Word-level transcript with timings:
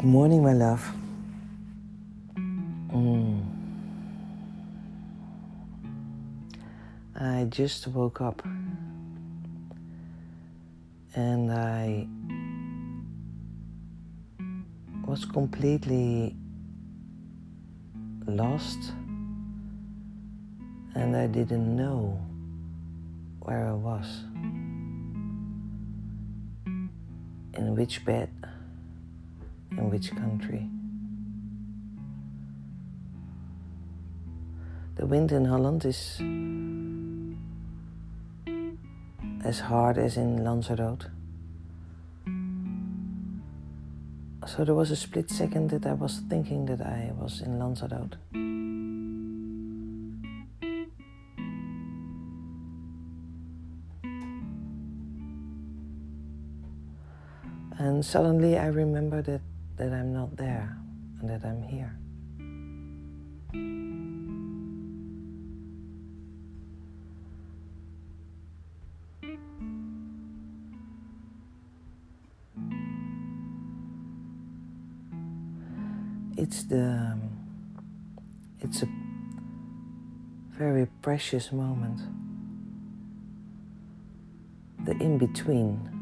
Good 0.00 0.08
morning, 0.08 0.42
my 0.42 0.54
love. 0.54 0.82
Mm. 2.34 3.44
I 7.14 7.44
just 7.50 7.86
woke 7.86 8.22
up 8.22 8.42
and 11.14 11.52
I 11.52 12.06
was 15.06 15.26
completely 15.26 16.34
lost 18.24 18.94
and 20.94 21.14
I 21.14 21.26
didn't 21.26 21.76
know 21.76 22.18
where 23.40 23.68
I 23.68 23.72
was, 23.74 24.06
in 27.52 27.76
which 27.76 28.02
bed, 28.06 28.30
in 29.72 29.90
which 29.90 30.10
country. 30.14 30.68
The 34.96 35.06
wind 35.06 35.32
in 35.32 35.44
Holland 35.46 35.84
is 35.84 36.20
as 39.44 39.60
hard 39.60 39.96
as 39.98 40.16
in 40.16 40.44
Lanzarote. 40.44 41.06
So 44.46 44.64
there 44.64 44.74
was 44.74 44.90
a 44.90 44.96
split 44.96 45.30
second 45.30 45.70
that 45.70 45.86
I 45.86 45.92
was 45.92 46.22
thinking 46.28 46.66
that 46.66 46.80
I 46.80 47.12
was 47.16 47.40
in 47.40 47.58
Lanzarote. 47.58 48.16
And 57.78 58.04
suddenly 58.04 58.58
I 58.58 58.66
remember 58.66 59.22
that, 59.22 59.40
that 59.80 59.94
I'm 59.94 60.12
not 60.12 60.36
there 60.36 60.76
and 61.20 61.30
that 61.30 61.42
I'm 61.42 61.62
here. 61.62 61.96
It's 76.36 76.64
the 76.64 76.82
um, 76.82 77.22
it's 78.60 78.82
a 78.82 78.88
very 80.50 80.88
precious 81.00 81.52
moment. 81.52 82.02
The 84.84 84.92
in 85.02 85.16
between 85.16 85.99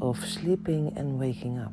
of 0.00 0.24
sleeping 0.24 0.92
and 0.96 1.18
waking 1.18 1.58
up. 1.58 1.72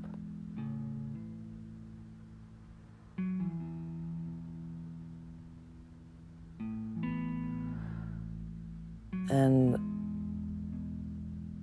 And 9.30 9.78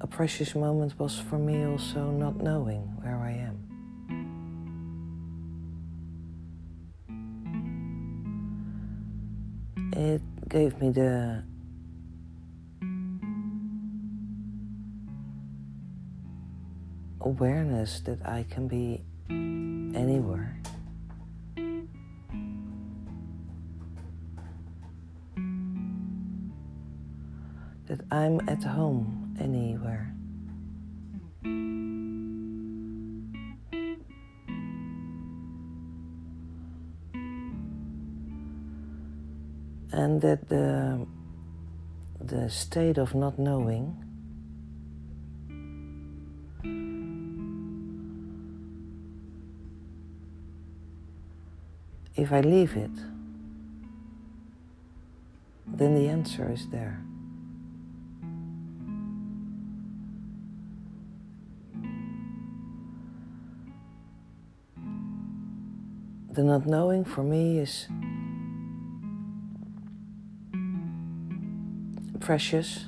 a 0.01 0.07
precious 0.07 0.55
moment 0.55 0.99
was 0.99 1.19
for 1.19 1.39
me 1.39 1.65
also 1.65 2.11
not 2.11 2.37
knowing 2.37 2.83
where 3.01 3.17
I 3.17 3.31
am. 3.31 3.59
It 9.97 10.23
gave 10.49 10.79
me 10.81 10.91
the 10.91 11.45
awareness 17.25 18.01
that 18.01 18.25
I 18.27 18.45
can 18.51 18.69
be 18.69 19.03
anywhere. 19.29 20.61
That 27.87 28.01
I'm 28.11 28.41
at 28.49 28.63
home 28.63 29.37
anywhere. 29.41 30.15
And 39.93 40.21
that 40.23 40.49
the, 40.49 41.07
the 42.21 42.51
state 42.51 42.99
of 42.99 43.15
not 43.15 43.39
knowing 43.39 44.05
If 52.17 52.33
I 52.33 52.41
leave 52.41 52.77
it, 52.77 52.93
then 55.67 55.95
the 55.95 56.09
answer 56.09 56.51
is 56.53 56.69
there. 56.69 57.01
The 66.31 66.43
not 66.43 66.67
knowing 66.67 67.05
for 67.05 67.23
me 67.23 67.59
is 67.59 67.89
precious 72.21 72.87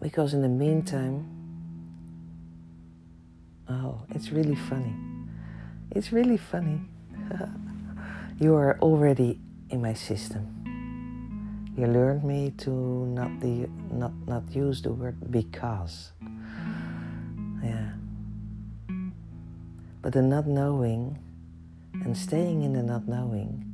because 0.00 0.32
in 0.32 0.42
the 0.42 0.48
meantime, 0.48 1.26
oh, 3.68 4.02
it's 4.10 4.30
really 4.30 4.54
funny. 4.54 5.09
It's 5.92 6.12
really 6.12 6.36
funny. 6.36 6.80
you 8.38 8.54
are 8.54 8.78
already 8.80 9.40
in 9.70 9.82
my 9.82 9.94
system. 9.94 10.46
You 11.76 11.86
learned 11.86 12.22
me 12.22 12.52
to 12.58 12.70
not 12.70 13.40
the 13.40 13.68
not 13.90 14.12
not 14.26 14.44
use 14.54 14.82
the 14.82 14.92
word 14.92 15.16
because. 15.30 16.12
Yeah. 17.62 17.90
But 20.02 20.12
the 20.12 20.22
not 20.22 20.46
knowing 20.46 21.18
and 21.92 22.16
staying 22.16 22.62
in 22.62 22.72
the 22.72 22.82
not 22.82 23.08
knowing, 23.08 23.64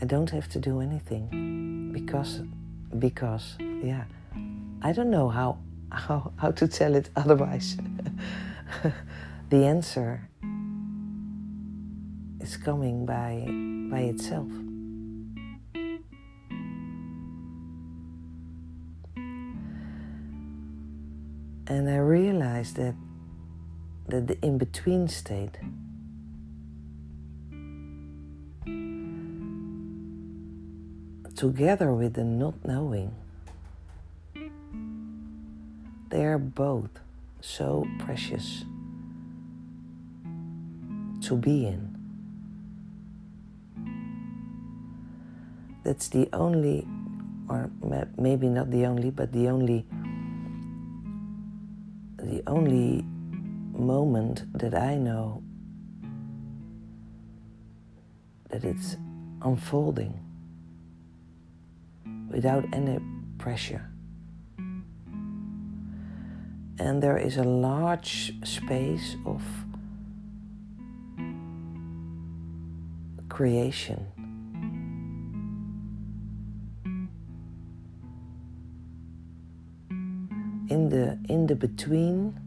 I 0.00 0.06
don't 0.06 0.30
have 0.30 0.48
to 0.50 0.58
do 0.58 0.80
anything 0.80 1.92
because 1.92 2.40
because 2.98 3.56
yeah, 3.60 4.04
I 4.80 4.92
don't 4.92 5.10
know 5.10 5.28
how 5.28 5.58
how 5.92 6.32
how 6.36 6.50
to 6.52 6.66
tell 6.66 6.94
it 6.94 7.10
otherwise. 7.14 7.76
the 9.50 9.64
answer 9.64 10.28
is 12.40 12.56
coming 12.56 13.04
by 13.06 13.44
by 13.90 14.00
itself. 14.00 14.48
And 21.66 21.88
I 21.88 21.98
realized 21.98 22.76
that 22.76 22.94
that 24.08 24.26
the 24.26 24.38
in-between 24.42 25.08
state 25.08 25.56
together 31.36 31.94
with 31.94 32.14
the 32.14 32.24
not 32.24 32.54
knowing 32.66 33.14
they 36.10 36.24
are 36.24 36.38
both 36.38 36.90
so 37.40 37.86
precious 37.98 38.64
to 41.22 41.36
be 41.36 41.66
in. 41.66 41.96
That's 45.84 46.08
the 46.08 46.28
only, 46.32 46.86
or 47.48 47.70
maybe 48.18 48.48
not 48.48 48.70
the 48.70 48.86
only, 48.86 49.10
but 49.10 49.32
the 49.32 49.48
only, 49.48 49.86
the 52.18 52.42
only 52.46 53.04
moment 53.72 54.44
that 54.58 54.74
I 54.74 54.96
know 54.96 55.42
that 58.50 58.64
it's 58.64 58.96
unfolding 59.42 60.18
without 62.28 62.64
any 62.72 62.98
pressure 63.38 63.89
and 66.80 67.02
there 67.02 67.18
is 67.18 67.36
a 67.36 67.44
large 67.44 68.32
space 68.42 69.16
of 69.26 69.42
creation. 73.28 74.06
In 80.70 80.88
the 80.88 81.18
in 81.28 81.46
the 81.46 81.54
between 81.54 82.40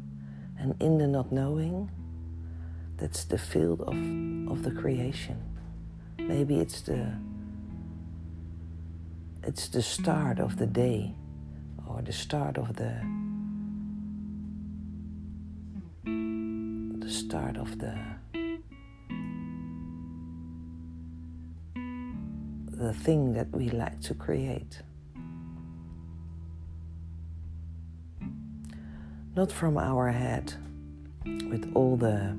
and 0.58 0.76
in 0.82 0.98
the 0.98 1.08
not 1.08 1.32
knowing, 1.32 1.92
that's 2.98 3.26
the 3.26 3.38
field 3.38 3.82
of, 3.82 3.96
of 4.52 4.64
the 4.64 4.72
creation. 4.72 5.38
Maybe 6.18 6.60
it's 6.60 6.82
the 6.82 7.14
it's 9.44 9.68
the 9.68 9.84
start 9.84 10.40
of 10.40 10.58
the 10.58 10.66
day 10.66 11.14
or 11.88 12.02
the 12.02 12.14
start 12.14 12.58
of 12.58 12.76
the 12.78 12.96
the 13.04 13.23
start 17.34 17.58
of 17.58 17.80
the 17.80 17.96
the 22.78 22.94
thing 22.94 23.34
that 23.34 23.50
we 23.52 23.70
like 23.70 24.00
to 24.02 24.14
create. 24.14 24.84
Not 29.36 29.52
from 29.52 29.80
our 29.80 30.12
head 30.12 30.54
with 31.26 31.72
all 31.74 31.98
the 31.98 32.38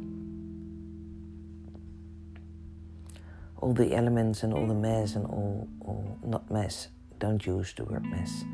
all 3.56 3.73
the 3.73 3.96
elements 3.96 4.44
and 4.44 4.55
all 4.55 4.69
the 4.69 4.75
mess 4.75 5.17
and 5.17 5.26
all, 5.26 5.67
all 5.81 6.19
not 6.25 6.49
mess 6.52 6.87
don't 7.19 7.44
use 7.44 7.75
the 7.75 7.85
word 7.85 8.06
mess 8.06 8.44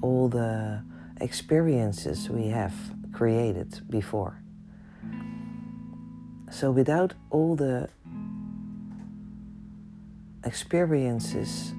all 0.00 0.30
the 0.30 0.82
experiences 1.20 2.30
we 2.30 2.46
have 2.46 2.74
created 3.12 3.70
before 3.90 4.40
so 6.50 6.70
without 6.70 7.14
all 7.30 7.56
the 7.56 7.88
experiences 10.44 11.72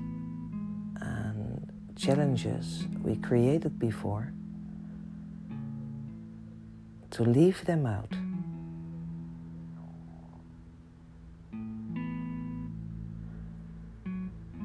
and 1.01 1.71
challenges 1.95 2.87
we 3.03 3.15
created 3.17 3.77
before 3.77 4.33
to 7.11 7.23
leave 7.23 7.63
them 7.65 7.85
out 7.85 8.15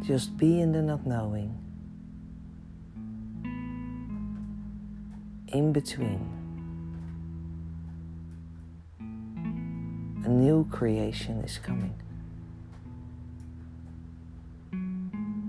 Just 0.06 0.36
be 0.36 0.60
in 0.60 0.70
the 0.70 0.82
not 0.82 1.04
knowing. 1.04 1.52
In 5.48 5.72
between. 5.72 6.45
A 10.26 10.28
new 10.28 10.66
creation 10.72 11.40
is 11.44 11.56
coming 11.58 11.94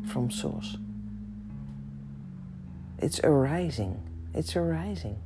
from 0.06 0.30
Source. 0.30 0.78
It's 3.00 3.20
arising. 3.22 4.00
It's 4.36 4.56
arising. 4.56 5.18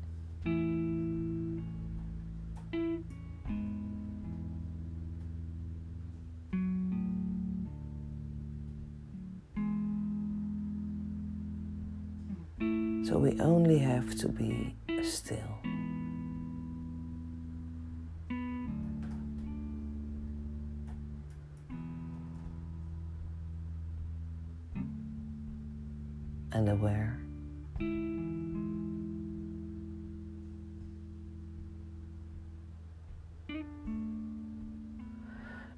So 13.05 13.17
we 13.17 13.37
only 13.41 13.79
have 13.79 14.15
to 14.19 14.29
be 14.29 14.75
still. 15.03 15.70
And 26.53 26.69
aware. 26.69 27.17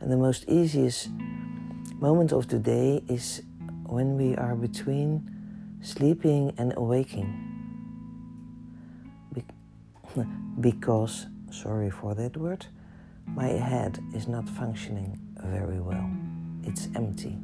And 0.03 0.11
the 0.11 0.17
most 0.17 0.49
easiest 0.49 1.09
moment 2.01 2.33
of 2.33 2.49
the 2.49 2.59
day 2.59 3.01
is 3.07 3.41
when 3.85 4.17
we 4.17 4.35
are 4.35 4.55
between 4.55 5.29
sleeping 5.81 6.53
and 6.57 6.73
awaking. 6.75 7.29
Be- 9.33 9.45
because, 10.59 11.27
sorry 11.51 11.89
for 11.89 12.15
that 12.15 12.35
word, 12.35 12.65
my 13.27 13.47
head 13.47 13.99
is 14.13 14.27
not 14.27 14.49
functioning 14.49 15.17
very 15.41 15.79
well. 15.79 16.09
It's 16.63 16.89
empty 16.95 17.37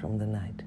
from 0.00 0.18
the 0.18 0.26
night. 0.26 0.62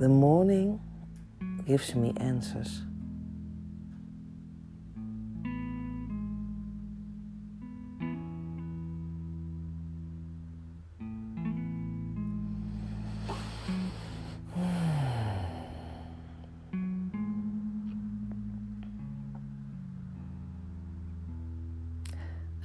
The 0.00 0.08
morning 0.08 0.80
gives 1.66 1.94
me 1.94 2.14
answers. 2.16 2.80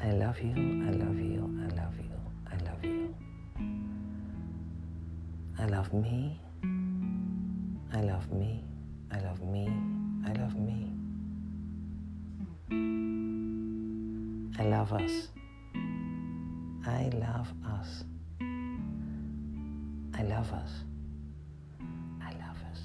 I 0.02 0.12
love 0.12 0.40
you, 0.40 0.54
I 0.54 0.92
love 0.92 1.20
you, 1.20 1.44
I 1.60 1.68
love 1.76 1.98
you, 2.00 2.16
I 2.50 2.56
love 2.64 2.86
you. 2.86 3.14
I 5.60 5.66
love 5.66 5.94
me, 5.94 6.40
I 7.96 8.02
love 8.02 8.30
me, 8.30 8.62
I 9.10 9.20
love 9.22 9.42
me, 9.42 9.72
I 10.28 10.34
love 10.34 10.60
me. 10.60 10.92
I 14.60 14.64
love 14.64 14.92
us. 14.92 15.30
I 16.86 17.10
love 17.14 17.54
us. 17.66 18.04
I 20.14 20.24
love 20.24 20.52
us. 20.52 20.72
I 22.22 22.32
love 22.32 22.62
us. 22.70 22.82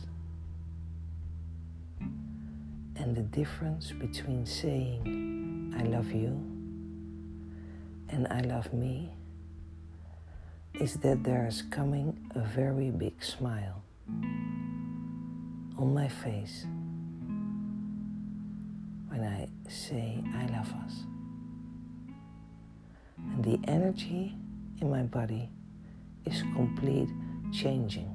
And 2.95 3.17
the 3.17 3.23
difference 3.23 3.91
between 3.91 4.47
saying 4.47 5.75
I 5.77 5.83
love 5.83 6.13
you 6.13 6.41
and 8.11 8.29
I 8.31 8.43
love 8.43 8.73
me 8.73 9.11
is 10.75 10.95
that 10.99 11.25
there 11.25 11.49
is 11.49 11.63
coming 11.63 12.31
a 12.37 12.41
very 12.41 12.91
big 12.91 13.25
smile 13.25 13.83
on 15.81 15.95
my 15.95 16.09
face 16.09 16.67
when 19.09 19.25
I 19.25 19.49
say 19.69 20.23
I 20.37 20.45
love 20.47 20.73
us. 20.85 21.05
And 23.17 23.43
the 23.43 23.59
energy 23.71 24.37
in 24.81 24.91
my 24.91 25.03
body 25.05 25.49
is 26.27 26.43
complete 26.55 27.09
changing. 27.53 28.10